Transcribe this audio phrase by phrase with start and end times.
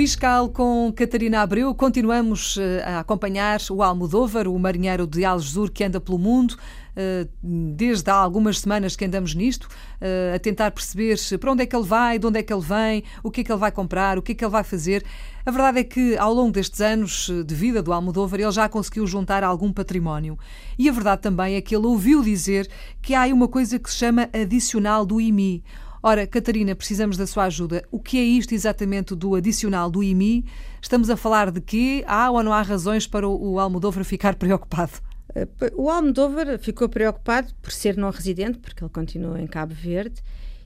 [0.00, 1.74] Fiscal com Catarina Abreu.
[1.74, 6.56] Continuamos eh, a acompanhar o Almodóvar, o marinheiro de Algesur que anda pelo mundo.
[6.96, 9.68] Eh, desde há algumas semanas que andamos nisto,
[10.00, 12.62] eh, a tentar perceber para onde é que ele vai, de onde é que ele
[12.62, 15.04] vem, o que é que ele vai comprar, o que é que ele vai fazer.
[15.44, 19.06] A verdade é que, ao longo destes anos de vida do Almodóvar, ele já conseguiu
[19.06, 20.38] juntar algum património.
[20.78, 22.70] E a verdade também é que ele ouviu dizer
[23.02, 25.62] que há uma coisa que se chama adicional do IMI.
[26.02, 27.84] Ora, Catarina, precisamos da sua ajuda.
[27.90, 30.46] O que é isto exatamente do adicional do IMI?
[30.80, 32.02] Estamos a falar de quê?
[32.06, 34.92] Há ou não há razões para o Almodóvar ficar preocupado?
[35.34, 40.22] Eh, o Almodóvar ficou preocupado por ser não residente, porque ele continua em Cabo Verde,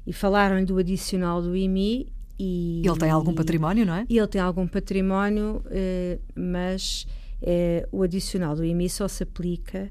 [0.06, 2.12] e falaram do adicional do IMI.
[2.38, 4.06] E, ele tem algum património, não é?
[4.08, 7.08] Ele tem algum património, eh, mas
[7.42, 9.90] eh, o adicional do IMI só se aplica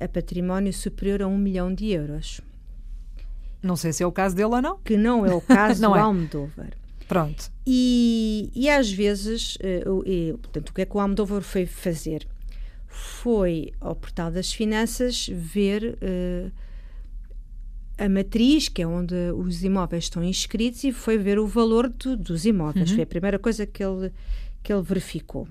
[0.00, 2.40] a património superior a um milhão de euros.
[3.62, 4.78] Não sei se é o caso dele ou não.
[4.78, 6.00] Que não é o caso não do é.
[6.00, 6.70] Almodóvar.
[7.06, 7.52] Pronto.
[7.66, 12.26] E, e às vezes, uh, e, portanto, o que é que o Almodóvar foi fazer?
[12.88, 16.52] Foi ao portal das finanças ver uh,
[17.98, 22.16] a matriz, que é onde os imóveis estão inscritos, e foi ver o valor do,
[22.16, 22.90] dos imóveis.
[22.90, 22.96] Uhum.
[22.96, 24.12] Foi a primeira coisa que ele,
[24.62, 25.46] que ele verificou.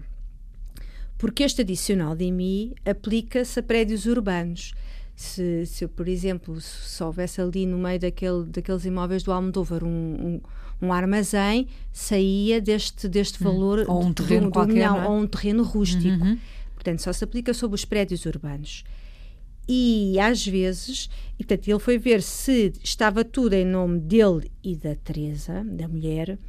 [1.18, 4.74] Porque este adicional de IMI aplica-se a prédios urbanos
[5.22, 9.88] se, se por exemplo, se houvesse ali no meio daquele, daqueles imóveis do Almodóvar um,
[9.90, 10.42] um,
[10.82, 13.52] um armazém, saía deste, deste hum.
[13.52, 15.08] valor ou um terreno do, qualquer, milhão, é?
[15.08, 16.24] ou um terreno rústico.
[16.24, 16.38] Uhum.
[16.74, 18.84] Portanto, só se aplica sobre os prédios urbanos.
[19.68, 21.08] E às vezes,
[21.40, 25.88] e, portanto, ele foi ver se estava tudo em nome dele e da Teresa, da
[25.88, 26.40] mulher,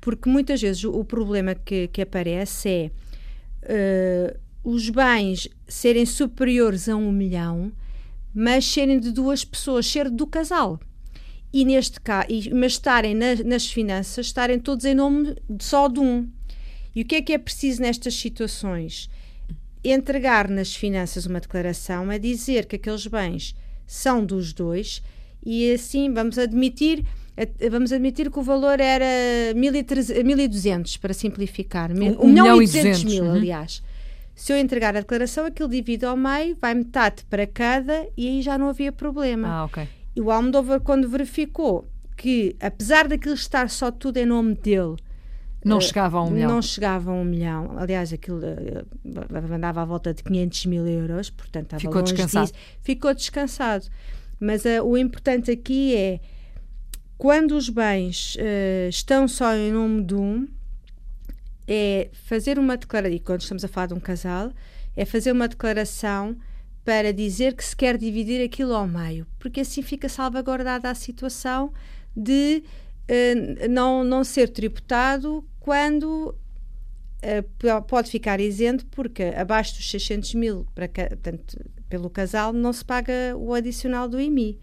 [0.00, 2.90] porque muitas vezes o, o problema que, que aparece é
[3.64, 7.72] uh, os bens serem superiores a um milhão
[8.34, 10.80] mas serem de duas pessoas, ser do casal.
[11.52, 16.28] E neste caso, mas estarem na, nas finanças, estarem todos em nome só de um.
[16.94, 19.10] E o que é que é preciso nestas situações?
[19.84, 23.54] Entregar nas finanças uma declaração a dizer que aqueles bens
[23.86, 25.02] são dos dois
[25.44, 27.04] e assim vamos admitir
[27.70, 29.04] vamos admitir que o valor era
[29.54, 33.32] 1.200 para simplificar, 1 um, um milhão e 200 mil, uhum.
[33.32, 33.82] aliás.
[34.42, 38.42] Se eu entregar a declaração, aquilo divide ao meio, vai metade para cada e aí
[38.42, 39.46] já não havia problema.
[39.46, 39.88] Ah, ok.
[40.16, 44.96] E o Almodóvar, quando verificou que, apesar daquilo estar só tudo em nome dele,
[45.64, 46.50] não uh, chegava a um milhão.
[46.50, 47.78] Não chegava a um milhão.
[47.78, 52.46] Aliás, aquilo uh, andava à volta de 500 mil euros, portanto estava Ficou descansado.
[52.46, 52.58] disso.
[52.82, 53.86] Ficou descansado.
[54.40, 56.20] Mas uh, o importante aqui é
[57.16, 58.36] quando os bens
[58.88, 60.48] estão só em nome de um,
[61.66, 64.52] é fazer uma declaração, e quando estamos a falar de um casal,
[64.96, 66.36] é fazer uma declaração
[66.84, 71.72] para dizer que se quer dividir aquilo ao meio, porque assim fica salvaguardada a situação
[72.16, 72.62] de
[73.08, 76.34] uh, não, não ser tributado quando
[77.22, 81.58] uh, pode ficar isento, porque abaixo dos 600 mil para, portanto,
[81.88, 84.58] pelo casal não se paga o adicional do IMI.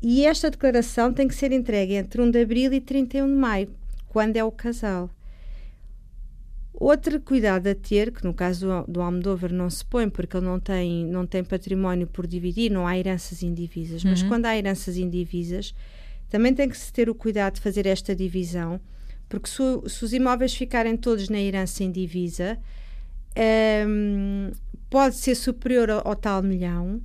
[0.00, 3.70] E esta declaração tem que ser entregue entre 1 de abril e 31 de maio,
[4.08, 5.08] quando é o casal.
[6.82, 10.46] Outro cuidado a ter, que no caso do, do Almodóvar não se põe, porque ele
[10.46, 14.10] não tem, não tem património por dividir, não há heranças indivisas, uhum.
[14.10, 15.72] mas quando há heranças indivisas,
[16.28, 18.80] também tem que se ter o cuidado de fazer esta divisão,
[19.28, 22.58] porque se, se os imóveis ficarem todos na herança indivisa,
[23.86, 24.50] um,
[24.90, 27.00] pode ser superior ao, ao tal milhão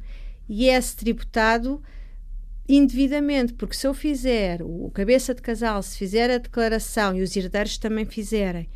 [0.50, 1.84] e é-se tributado
[2.68, 7.38] indevidamente, porque se eu fizer, o cabeça de casal, se fizer a declaração e os
[7.38, 8.68] herdeiros também fizerem,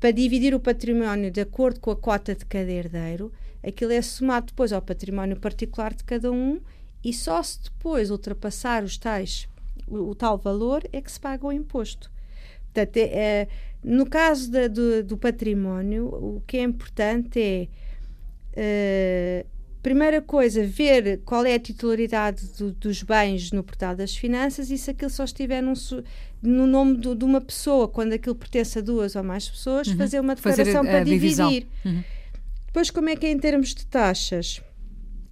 [0.00, 3.32] para dividir o património de acordo com a cota de cada herdeiro,
[3.66, 6.60] aquilo é somado depois ao património particular de cada um
[7.04, 9.48] e só se depois ultrapassar os tais,
[9.86, 12.10] o, o tal valor é que se paga o imposto.
[12.64, 13.48] Portanto, é, é,
[13.82, 17.68] no caso da, do, do, património, o que é importante é,
[18.54, 19.46] é
[19.82, 24.78] primeira coisa, ver qual é a titularidade do, dos bens no portal das finanças e
[24.78, 25.74] se aquilo só estiver num,
[26.42, 29.96] no nome do, de uma pessoa, quando aquilo pertence a duas ou mais pessoas, uhum.
[29.96, 31.66] fazer uma declaração fazer a, para a dividir.
[31.84, 32.02] Uhum.
[32.66, 34.60] Depois, como é que é em termos de taxas?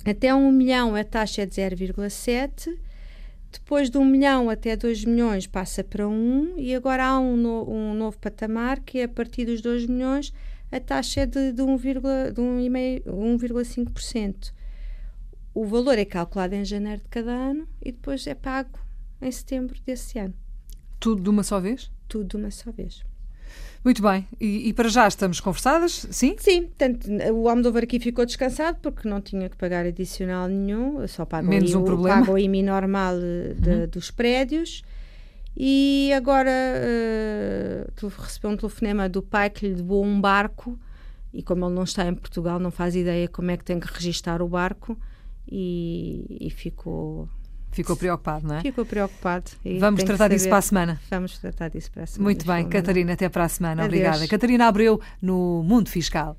[0.04, 2.76] Até um milhão a taxa é de 0,7,
[3.52, 7.36] depois de um milhão até 2 milhões passa para 1 um, e agora há um,
[7.36, 10.32] no, um novo patamar que é a partir dos 2 milhões
[10.70, 14.52] a taxa é de, de 1,5%.
[15.54, 18.78] O valor é calculado em janeiro de cada ano e depois é pago
[19.22, 20.34] em setembro desse ano.
[21.00, 21.90] Tudo de uma só vez?
[22.08, 23.02] Tudo de uma só vez.
[23.86, 24.26] Muito bem.
[24.40, 26.08] E, e, para já estamos conversadas?
[26.10, 26.34] Sim?
[26.38, 26.62] Sim.
[26.62, 31.06] Portanto, o Almodóvar aqui ficou descansado porque não tinha que pagar adicional nenhum.
[31.06, 32.18] Só pagou Menos um o, problema.
[32.18, 33.86] Pagou o IMI normal eh, de, uhum.
[33.86, 34.82] dos prédios.
[35.56, 40.78] E agora uh, recebeu um telefonema do pai que lhe doou um barco
[41.32, 43.86] e como ele não está em Portugal, não faz ideia como é que tem que
[43.92, 44.98] registar o barco
[45.46, 47.28] e, e ficou
[47.72, 48.62] Ficou preocupado, não é?
[48.62, 49.50] Ficou preocupado.
[49.78, 51.00] Vamos tratar disso para a semana.
[51.10, 52.24] Vamos tratar disso para a semana.
[52.24, 53.84] Muito bem, Catarina, até para a semana.
[53.84, 54.00] Adeus.
[54.00, 54.28] Obrigada.
[54.28, 56.38] Catarina Abreu, no Mundo Fiscal.